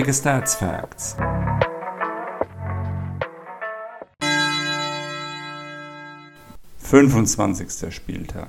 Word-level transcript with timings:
Nerdige 0.00 0.14
Stats 0.14 0.54
Facts. 0.54 1.14
Fünfundzwanzigster 6.78 7.90
Spieltag. 7.90 8.48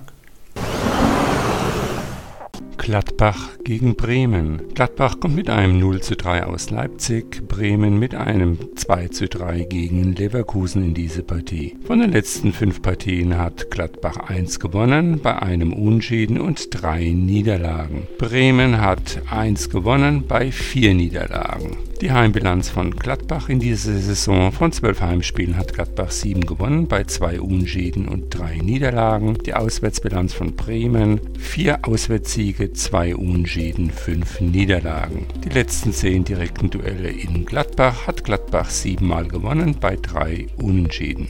Gladbach 2.92 3.52
gegen 3.64 3.96
Bremen. 3.96 4.64
Gladbach 4.73 5.21
kommt 5.21 5.38
mit 5.38 5.50
einem 5.50 5.80
0 5.80 6.02
zu 6.02 6.18
3 6.18 6.44
aus 6.44 6.71
Leipzig, 6.71 7.48
Bremen 7.48 7.98
mit 7.98 8.16
einem 8.16 8.58
2 8.76 9.08
zu 9.08 9.30
3 9.30 9.64
gegen 9.64 10.14
Leverkusen 10.14 10.84
in 10.84 10.94
diese 10.94 11.23
Partie. 11.23 11.77
Von 11.86 12.00
den 12.00 12.12
letzten 12.12 12.52
fünf 12.52 12.82
Partien 12.82 13.38
hat 13.38 13.72
Gladbach 13.72 14.18
1 14.18 14.59
gewonnen, 14.59 15.22
bei 15.22 15.41
einem 15.41 15.72
Unentschieden 15.72 16.38
und 16.38 16.82
drei 16.82 17.12
Niederlagen. 17.12 18.08
Bremen 18.18 18.82
hat 18.82 19.21
1 19.32 19.70
gewonnen 19.70 20.26
bei 20.27 20.52
vier 20.52 20.94
Niederlagen. 20.94 21.77
Die 22.02 22.12
Heimbilanz 22.12 22.68
von 22.68 22.96
Gladbach 22.96 23.48
in 23.48 23.60
dieser 23.60 23.96
Saison 23.96 24.52
von 24.52 24.72
zwölf 24.72 25.02
Heimspielen 25.02 25.55
hat 25.55 25.76
Gladbach 25.76 26.10
sieben 26.10 26.48
gewonnen 26.48 26.88
bei 26.88 27.04
zwei 27.04 27.40
Unschäden 27.40 28.08
und 28.08 28.32
drei 28.32 28.58
Niederlagen. 28.58 29.38
Die 29.46 29.54
Auswärtsbilanz 29.54 30.34
von 30.34 30.55
Bremen 30.55 31.22
vier 31.38 31.77
Auswärtssiege, 31.84 32.74
zwei 32.74 33.16
Unschäden, 33.16 33.91
fünf 33.91 34.41
Niederlagen. 34.41 35.27
Die 35.44 35.50
letzten 35.50 35.94
zehn 35.94 36.24
direkten 36.24 36.72
Duelle 36.72 37.10
in 37.10 37.46
Gladbach 37.46 38.08
hat 38.08 38.24
Gladbach 38.24 38.72
siebenmal 38.72 39.27
gewonnen 39.27 39.76
bei 39.80 39.96
drei 39.96 40.48
Unentschieden. 40.58 41.27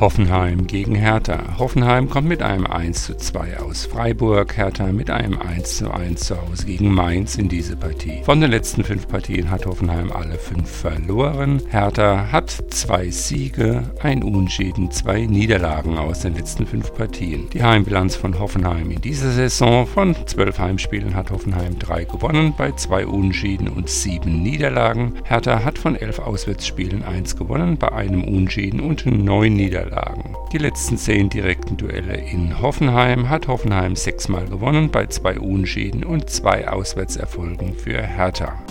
Hoffenheim 0.00 0.66
gegen 0.66 0.94
Hertha. 0.94 1.58
Hoffenheim 1.58 2.08
kommt 2.08 2.26
mit 2.26 2.42
einem 2.42 2.66
1 2.66 3.04
zu 3.04 3.18
2 3.18 3.58
aus 3.60 3.84
Freiburg, 3.84 4.56
Hertha 4.56 4.86
mit 4.92 5.10
einem 5.10 5.38
1 5.38 5.76
zu 5.76 5.90
1 5.92 6.20
zu 6.20 6.40
Hause 6.40 6.64
gegen 6.64 6.90
Mainz 6.90 7.36
in 7.36 7.50
diese 7.50 7.76
Partie. 7.76 8.22
Von 8.24 8.40
den 8.40 8.50
letzten 8.50 8.82
fünf 8.82 9.06
Partien 9.08 9.50
hat 9.50 9.66
Hoffenheim 9.66 10.10
alle 10.10 10.38
fünf 10.38 10.70
verloren. 10.70 11.60
Hertha 11.68 12.32
hat 12.32 12.50
zwei 12.70 13.10
Siege, 13.10 13.90
ein 14.02 14.22
Unentschieden, 14.22 14.90
zwei 14.90 15.26
Niederlagen 15.26 15.98
aus 15.98 16.20
den 16.20 16.34
letzten 16.34 16.66
fünf 16.66 16.94
Partien. 16.94 17.50
Die 17.52 17.62
Heimbilanz 17.62 18.16
von 18.16 18.38
Hoffenheim 18.38 18.90
in 18.90 19.02
dieser 19.02 19.32
Saison 19.32 19.86
von 19.86 20.16
zwölf 20.24 20.58
Heimspielen 20.58 21.14
hat 21.14 21.30
Hoffenheim 21.30 21.78
drei 21.78 22.04
gewonnen, 22.04 22.54
bei 22.56 22.72
zwei 22.72 23.06
Unentschieden 23.06 23.68
und 23.68 23.90
sieben 23.90 24.42
Niederlagen. 24.42 25.16
Hertha 25.24 25.62
hat 25.62 25.76
von 25.76 25.94
elf 25.94 26.20
Auswärtsspielen 26.20 27.04
eins 27.04 27.36
gewonnen, 27.36 27.76
bei 27.76 27.92
einem 27.92 28.24
Unentschieden 28.24 28.80
und 28.80 29.04
neun 29.04 29.52
Niederlagen. 29.52 29.89
Niederlagen. 29.90 30.36
Die 30.52 30.58
letzten 30.58 30.96
zehn 30.96 31.28
direkten 31.28 31.76
Duelle 31.76 32.14
in 32.14 32.60
Hoffenheim 32.60 33.28
hat 33.28 33.48
Hoffenheim 33.48 33.96
sechsmal 33.96 34.46
gewonnen 34.46 34.90
bei 34.90 35.06
zwei 35.06 35.38
Unschäden 35.38 36.04
und 36.04 36.30
zwei 36.30 36.68
Auswärtserfolgen 36.68 37.74
für 37.74 38.00
Hertha. 38.00 38.62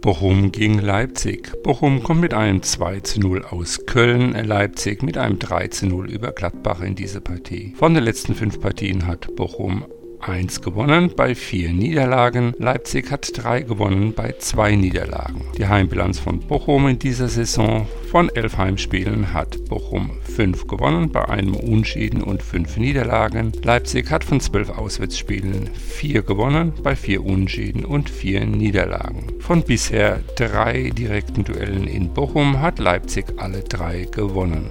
Bochum 0.00 0.52
gegen 0.52 0.78
Leipzig. 0.78 1.50
Bochum 1.64 2.02
kommt 2.02 2.20
mit 2.20 2.32
einem 2.32 2.62
2 2.62 3.00
zu 3.00 3.20
0 3.20 3.44
aus 3.50 3.86
Köln, 3.86 4.34
Leipzig 4.34 5.02
mit 5.02 5.18
einem 5.18 5.40
3 5.40 5.66
zu 5.68 5.86
0 5.86 6.08
über 6.08 6.30
Gladbach 6.30 6.80
in 6.80 6.94
diese 6.94 7.20
Partie. 7.20 7.72
Von 7.76 7.94
den 7.94 8.04
letzten 8.04 8.36
fünf 8.36 8.60
Partien 8.60 9.08
hat 9.08 9.34
Bochum 9.34 9.84
1 10.20 10.62
gewonnen 10.62 11.12
bei 11.16 11.34
4 11.34 11.72
Niederlagen. 11.72 12.54
Leipzig 12.58 13.10
hat 13.10 13.30
3 13.34 13.62
gewonnen 13.62 14.12
bei 14.14 14.34
2 14.38 14.76
Niederlagen. 14.76 15.42
Die 15.58 15.66
Heimbilanz 15.66 16.18
von 16.18 16.40
Bochum 16.40 16.88
in 16.88 16.98
dieser 16.98 17.28
Saison 17.28 17.86
von 18.10 18.28
11 18.28 18.56
Heimspielen 18.56 19.32
hat 19.32 19.64
Bochum 19.68 20.10
5 20.22 20.66
gewonnen 20.66 21.10
bei 21.10 21.28
einem 21.28 21.54
Unschieden 21.54 22.22
und 22.22 22.42
5 22.42 22.76
Niederlagen. 22.76 23.52
Leipzig 23.62 24.10
hat 24.10 24.24
von 24.24 24.40
12 24.40 24.70
Auswärtsspielen 24.70 25.70
4 25.74 26.22
gewonnen 26.22 26.72
bei 26.82 26.96
4 26.96 27.24
Unschieden 27.24 27.84
und 27.84 28.08
4 28.10 28.46
Niederlagen. 28.46 29.26
Von 29.40 29.62
bisher 29.62 30.20
3 30.36 30.90
direkten 30.90 31.44
Duellen 31.44 31.86
in 31.86 32.12
Bochum 32.12 32.60
hat 32.60 32.78
Leipzig 32.78 33.26
alle 33.36 33.60
3 33.60 34.06
gewonnen. 34.10 34.70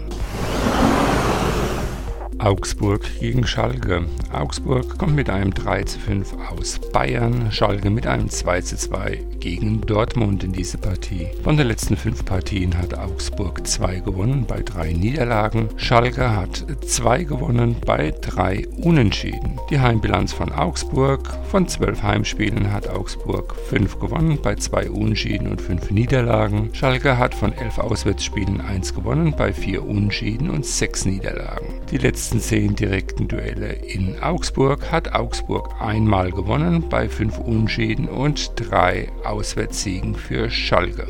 Augsburg 2.46 3.02
gegen 3.20 3.48
Schalke. 3.48 4.06
Augsburg 4.32 5.00
kommt 5.00 5.16
mit 5.16 5.32
einem 5.32 5.52
3 5.52 5.82
zu 5.82 5.98
5 5.98 6.36
aus 6.52 6.80
Bayern, 6.94 7.52
Schalke 7.52 7.90
mit 7.90 8.06
einem 8.06 8.30
2 8.30 8.62
zu 8.62 8.78
2 8.78 9.20
gegen 9.40 9.82
Dortmund 9.82 10.44
in 10.44 10.52
diese 10.52 10.78
Partie. 10.78 11.28
Von 11.44 11.58
den 11.58 11.66
letzten 11.66 11.98
fünf 11.98 12.24
Partien 12.24 12.78
hat 12.78 12.96
Augsburg 12.96 13.66
2 13.66 14.02
gewonnen 14.02 14.46
bei 14.48 14.62
3 14.62 14.94
Niederlagen, 14.94 15.70
Schalke 15.78 16.36
hat 16.36 16.64
2 16.86 17.24
gewonnen 17.24 17.78
bei 17.84 18.12
3 18.12 18.68
Unentschieden. 18.78 19.60
Die 19.72 19.80
Heimbilanz 19.80 20.32
von 20.32 20.52
Augsburg 20.52 21.22
von 21.50 21.68
12 21.68 22.04
Heimspielen 22.04 22.72
hat 22.72 22.88
Augsburg 22.88 23.56
5 23.70 24.00
gewonnen 24.00 24.38
bei 24.40 24.54
2 24.54 24.92
Unentschieden 24.92 25.48
und 25.48 25.62
5 25.62 25.90
Niederlagen. 25.90 26.70
Schalke 26.74 27.18
hat 27.18 27.34
von 27.34 27.54
11 27.54 27.80
Auswärtsspielen 27.80 28.62
1 28.62 28.94
gewonnen 28.94 29.34
bei 29.36 29.52
4 29.52 29.84
Unentschieden 29.84 30.52
und 30.52 30.64
6 30.64 31.06
Niederlagen. 31.06 31.82
Die 31.90 31.98
letzten 31.98 32.34
10 32.40 32.75
direkten 32.75 33.28
Duelle 33.28 33.73
in 33.73 34.22
Augsburg 34.22 34.91
hat 34.91 35.13
Augsburg 35.13 35.69
einmal 35.79 36.31
gewonnen 36.31 36.88
bei 36.90 37.09
5 37.09 37.40
Unschäden 37.40 38.07
und 38.07 38.51
3 38.56 39.09
Auswärtssiegen 39.23 40.16
für 40.16 40.50
Schalke. 40.50 41.07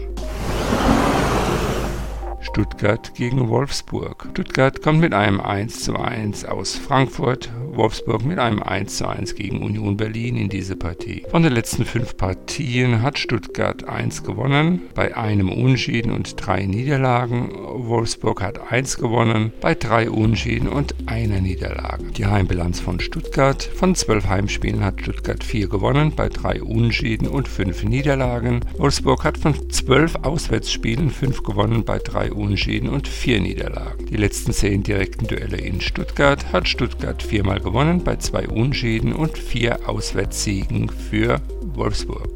Stuttgart 2.41 3.13
gegen 3.15 3.49
Wolfsburg. 3.49 4.27
Stuttgart 4.31 4.81
kommt 4.81 5.01
mit 5.01 5.13
einem 5.13 5.41
1 5.41 5.83
zu 5.83 5.95
1 5.95 6.45
aus 6.45 6.75
Frankfurt, 6.75 7.51
Wolfsburg 7.75 8.25
mit 8.25 8.39
einem 8.39 8.61
1 8.61 8.97
zu 8.97 9.07
1 9.07 9.35
gegen 9.35 9.61
Union 9.61 9.97
Berlin 9.97 10.37
in 10.37 10.49
diese 10.49 10.75
Partie. 10.75 11.23
Von 11.29 11.43
den 11.43 11.53
letzten 11.53 11.85
fünf 11.85 12.17
Partien 12.17 13.01
hat 13.01 13.19
Stuttgart 13.19 13.87
1 13.87 14.23
gewonnen, 14.23 14.81
bei 14.93 15.15
einem 15.15 15.49
Unschieden 15.51 16.11
und 16.11 16.35
drei 16.37 16.65
Niederlagen. 16.65 17.49
Wolfsburg 17.53 18.41
hat 18.41 18.71
1 18.71 18.97
gewonnen, 18.97 19.51
bei 19.61 19.75
drei 19.75 20.09
Unschieden 20.09 20.69
und 20.69 20.95
einer 21.05 21.41
Niederlage. 21.41 22.05
Die 22.11 22.25
Heimbilanz 22.25 22.79
von 22.79 22.99
Stuttgart. 22.99 23.63
Von 23.63 23.95
zwölf 23.95 24.27
Heimspielen 24.27 24.83
hat 24.83 25.01
Stuttgart 25.01 25.43
4 25.43 25.67
gewonnen, 25.67 26.13
bei 26.15 26.29
drei 26.29 26.61
Unschieden 26.61 27.27
und 27.27 27.47
fünf 27.47 27.83
Niederlagen. 27.83 28.61
Wolfsburg 28.77 29.23
hat 29.23 29.37
von 29.37 29.69
zwölf 29.69 30.15
Auswärtsspielen 30.23 31.09
5 31.09 31.43
gewonnen, 31.43 31.83
bei 31.83 31.99
drei 31.99 32.31
Unschieden 32.31 32.89
und 32.89 33.07
vier 33.07 33.39
Niederlagen. 33.39 34.05
Die 34.05 34.17
letzten 34.17 34.53
zehn 34.53 34.83
direkten 34.83 35.27
Duelle 35.27 35.57
in 35.57 35.81
Stuttgart 35.81 36.51
hat 36.51 36.67
Stuttgart 36.67 37.21
viermal 37.21 37.59
gewonnen 37.65 38.03
bei 38.03 38.15
zwei 38.17 38.47
Unentschieden 38.47 39.11
und 39.11 39.39
vier 39.39 39.89
Auswärtssiegen 39.89 40.87
für 40.87 41.41
Wolfsburg. 41.73 42.34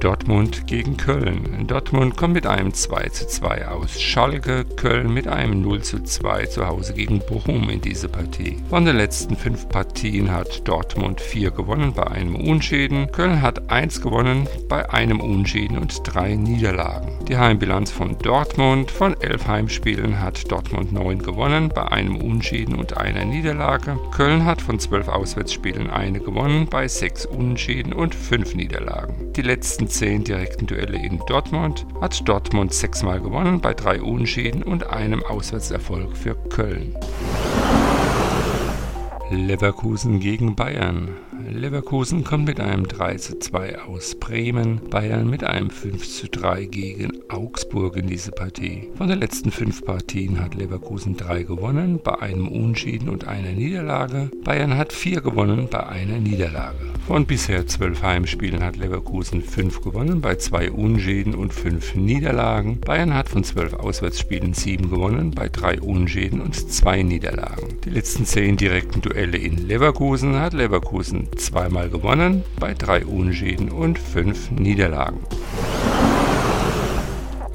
Dortmund 0.00 0.66
gegen 0.66 0.96
Köln. 0.96 1.66
Dortmund 1.66 2.16
kommt 2.16 2.34
mit 2.34 2.46
einem 2.46 2.72
2 2.74 3.08
zu 3.08 3.26
2 3.26 3.68
aus 3.68 4.00
Schalke, 4.00 4.64
Köln 4.76 5.12
mit 5.12 5.26
einem 5.26 5.62
0 5.62 5.82
zu 5.82 6.02
2 6.02 6.46
zu 6.46 6.66
Hause 6.66 6.94
gegen 6.94 7.20
Bochum 7.20 7.70
in 7.70 7.80
diese 7.80 8.08
Partie. 8.08 8.58
Von 8.68 8.84
den 8.84 8.96
letzten 8.96 9.36
fünf 9.36 9.68
Partien 9.68 10.30
hat 10.30 10.68
Dortmund 10.68 11.20
4 11.20 11.50
gewonnen 11.50 11.92
bei 11.94 12.06
einem 12.06 12.36
Unschäden, 12.36 13.10
Köln 13.10 13.40
hat 13.40 13.70
1 13.70 14.02
gewonnen 14.02 14.46
bei 14.68 14.88
einem 14.90 15.20
Unschäden 15.20 15.78
und 15.78 16.02
3 16.04 16.34
Niederlagen. 16.34 17.12
Die 17.26 17.38
Heimbilanz 17.38 17.90
von 17.90 18.18
Dortmund 18.18 18.90
von 18.90 19.20
11 19.20 19.46
Heimspielen 19.46 20.20
hat 20.20 20.50
Dortmund 20.50 20.92
9 20.92 21.20
gewonnen 21.22 21.70
bei 21.74 21.90
einem 21.90 22.16
Unschäden 22.16 22.76
und 22.76 22.96
einer 22.96 23.24
Niederlage. 23.24 23.98
Köln 24.14 24.44
hat 24.44 24.60
von 24.60 24.78
12 24.78 25.08
Auswärtsspielen 25.08 25.90
eine 25.90 26.20
gewonnen 26.20 26.66
bei 26.68 26.86
6 26.86 27.26
Unschäden 27.26 27.92
und 27.92 28.14
5 28.14 28.54
Niederlagen. 28.54 29.32
Die 29.34 29.42
letzten 29.42 29.88
zehn 29.96 30.24
direkten 30.24 30.66
Duelle 30.66 30.98
in 30.98 31.18
Dortmund 31.26 31.86
hat 32.02 32.28
Dortmund 32.28 32.74
sechsmal 32.74 33.18
gewonnen 33.18 33.62
bei 33.62 33.72
drei 33.72 34.02
Unschäden 34.02 34.62
und 34.62 34.86
einem 34.90 35.22
Auswärtserfolg 35.22 36.14
für 36.14 36.34
Köln. 36.50 36.94
Leverkusen 39.30 40.20
gegen 40.20 40.54
Bayern. 40.54 41.08
Leverkusen 41.44 42.24
kommt 42.24 42.46
mit 42.46 42.60
einem 42.60 42.86
3 42.86 43.16
zu 43.16 43.38
2 43.38 43.80
aus 43.82 44.14
Bremen, 44.14 44.80
Bayern 44.90 45.28
mit 45.28 45.44
einem 45.44 45.70
5 45.70 46.08
zu 46.08 46.28
3 46.28 46.64
gegen 46.64 47.10
Augsburg 47.28 47.96
in 47.96 48.06
diese 48.06 48.30
Partie. 48.32 48.88
Von 48.96 49.08
den 49.08 49.20
letzten 49.20 49.50
fünf 49.50 49.84
Partien 49.84 50.40
hat 50.40 50.54
Leverkusen 50.54 51.16
3 51.16 51.42
gewonnen, 51.42 52.00
bei 52.02 52.18
einem 52.20 52.48
Unschieden 52.48 53.08
und 53.08 53.26
einer 53.26 53.52
Niederlage. 53.52 54.30
Bayern 54.44 54.76
hat 54.76 54.92
4 54.92 55.20
gewonnen, 55.20 55.68
bei 55.70 55.86
einer 55.86 56.18
Niederlage. 56.18 56.78
Von 57.06 57.26
bisher 57.26 57.66
zwölf 57.66 58.02
Heimspielen 58.02 58.64
hat 58.64 58.76
Leverkusen 58.76 59.42
5 59.42 59.82
gewonnen, 59.82 60.20
bei 60.20 60.36
2 60.36 60.72
Unschäden 60.72 61.34
und 61.34 61.54
5 61.54 61.94
Niederlagen. 61.94 62.80
Bayern 62.80 63.14
hat 63.14 63.28
von 63.28 63.44
12 63.44 63.74
Auswärtsspielen 63.74 64.54
7 64.54 64.90
gewonnen, 64.90 65.30
bei 65.30 65.48
3 65.48 65.80
Unschäden 65.80 66.40
und 66.40 66.54
2 66.54 67.02
Niederlagen. 67.02 67.68
Die 67.84 67.90
letzten 67.90 68.24
10 68.24 68.56
direkten 68.56 69.02
Duelle 69.02 69.38
in 69.38 69.68
Leverkusen 69.68 70.40
hat 70.40 70.52
Leverkusen 70.52 71.25
zweimal 71.34 71.88
gewonnen, 71.88 72.44
bei 72.58 72.74
3 72.74 73.06
Unschäden 73.06 73.70
und 73.70 73.98
5 73.98 74.50
Niederlagen. 74.52 75.20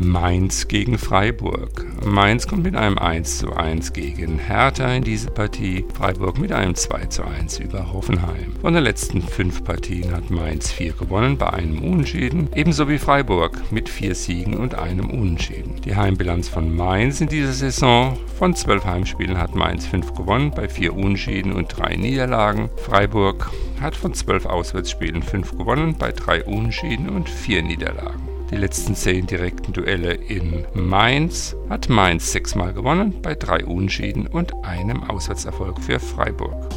Mainz 0.04 0.68
gegen 0.68 0.98
Freiburg. 0.98 1.86
Mainz 2.04 2.48
kommt 2.48 2.64
mit 2.64 2.76
einem 2.76 2.98
1:1 2.98 3.94
gegen 3.94 4.40
Hertha 4.40 4.92
in 4.96 5.04
diese 5.04 5.30
Partie, 5.30 5.86
Freiburg 5.94 6.40
mit 6.40 6.52
einem 6.52 6.74
2:1 6.74 7.60
über 7.60 7.94
Hoffenheim. 7.94 8.56
Von 8.62 8.74
den 8.74 8.84
letzten 8.84 9.22
fünf 9.22 9.64
Partien 9.64 10.12
hat 10.12 10.32
Mainz 10.32 10.72
vier 10.72 10.94
gewonnen 10.94 11.38
bei 11.38 11.54
einem 11.54 11.84
Unentschieden, 11.84 12.50
ebenso 12.56 12.90
wie 12.90 12.98
Freiburg 12.98 13.62
mit 13.72 13.90
vier 13.90 14.16
Siegen 14.16 14.56
und 14.56 14.74
einem 14.74 15.12
Unentschieden. 15.12 15.76
Die 15.86 15.96
Heimbilanz 15.96 16.50
von 16.50 16.76
Mainz 16.76 17.22
in 17.22 17.28
dieser 17.28 17.54
Saison 17.54 18.18
von 18.40 18.56
zwölf 18.56 18.84
Heimspielen 18.84 19.38
hat 19.38 19.54
Mainz 19.54 19.86
fünf 19.86 20.16
gewonnen 20.16 20.50
bei 20.50 20.68
vier 20.68 20.96
Unentschieden 20.96 21.54
und 21.54 21.78
drei 21.78 21.96
Niederlagen. 21.96 22.72
Freiburg 22.78 23.52
hat 23.80 23.96
von 23.96 24.16
zwölf 24.16 24.48
Auswärtsspielen 24.48 25.22
fünf 25.22 25.56
gewonnen 25.56 25.96
bei 25.98 26.12
drei 26.12 26.44
Unentschieden 26.44 27.08
und 27.08 27.30
vier 27.30 27.62
Niederlagen. 27.62 28.31
Die 28.52 28.58
letzten 28.58 28.96
zehn 28.96 29.28
direkten 29.28 29.72
Duelle 29.72 30.14
in 30.14 30.66
Mainz 30.74 31.56
hat 31.70 31.88
Mainz 31.88 32.34
sechsmal 32.34 32.74
gewonnen 32.74 33.22
bei 33.22 33.34
drei 33.34 33.66
Unentschieden 33.66 34.28
und 34.28 34.54
einem 34.66 35.04
Auswärtserfolg 35.06 35.80
für 35.80 36.02
Freiburg. 36.02 36.68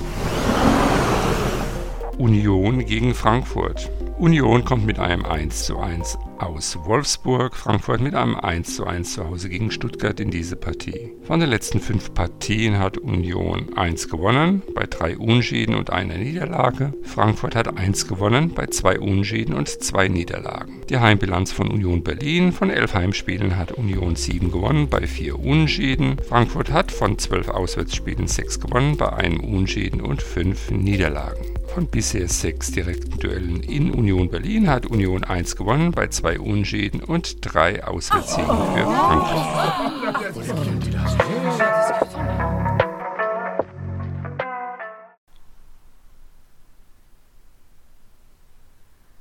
Union 2.18 2.84
gegen 2.84 3.12
Frankfurt. 3.12 3.90
Union 4.18 4.64
kommt 4.64 4.86
mit 4.86 5.00
einem 5.00 5.24
1:1 5.24 6.16
aus 6.38 6.78
Wolfsburg, 6.84 7.56
Frankfurt 7.56 8.00
mit 8.00 8.14
einem 8.14 8.36
1:1 8.36 9.14
zu 9.14 9.28
Hause 9.28 9.48
gegen 9.48 9.72
Stuttgart 9.72 10.20
in 10.20 10.30
diese 10.30 10.54
Partie. 10.54 11.12
Von 11.24 11.40
den 11.40 11.48
letzten 11.48 11.80
fünf 11.80 12.14
Partien 12.14 12.78
hat 12.78 12.98
Union 12.98 13.76
1 13.76 14.08
gewonnen, 14.08 14.62
bei 14.74 14.86
drei 14.86 15.18
Unschieden 15.18 15.74
und 15.74 15.90
einer 15.90 16.16
Niederlage. 16.16 16.92
Frankfurt 17.02 17.56
hat 17.56 17.76
1 17.76 18.06
gewonnen, 18.06 18.52
bei 18.54 18.66
zwei 18.66 19.00
Unschieden 19.00 19.54
und 19.54 19.68
zwei 19.68 20.06
Niederlagen. 20.06 20.82
Die 20.88 20.98
Heimbilanz 20.98 21.50
von 21.50 21.68
Union 21.68 22.04
Berlin 22.04 22.52
von 22.52 22.70
elf 22.70 22.94
Heimspielen 22.94 23.56
hat 23.56 23.72
Union 23.72 24.14
7 24.14 24.52
gewonnen, 24.52 24.88
bei 24.88 25.06
vier 25.08 25.40
Unschieden. 25.40 26.16
Frankfurt 26.28 26.70
hat 26.70 26.92
von 26.92 27.18
zwölf 27.18 27.48
Auswärtsspielen 27.48 28.28
6 28.28 28.60
gewonnen, 28.60 28.96
bei 28.96 29.12
einem 29.12 29.40
Unschieden 29.40 30.00
und 30.00 30.22
fünf 30.22 30.70
Niederlagen. 30.70 31.53
Von 31.74 31.88
bisher 31.88 32.28
sechs 32.28 32.70
direkten 32.70 33.18
Duellen 33.18 33.60
in 33.64 33.90
Union 33.90 34.30
Berlin 34.30 34.70
hat 34.70 34.86
Union 34.86 35.24
1 35.24 35.56
gewonnen 35.56 35.90
bei 35.90 36.06
zwei 36.06 36.38
Unschäden 36.38 37.02
und 37.02 37.38
drei 37.40 37.84
Auswärtssiegen 37.84 38.46
für 38.46 38.84
Frankfurt. 38.84 39.74